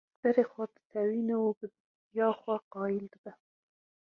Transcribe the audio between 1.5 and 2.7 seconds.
bi ya xwe